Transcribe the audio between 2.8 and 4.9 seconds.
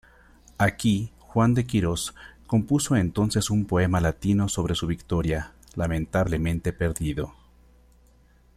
entonces un poema latino sobre su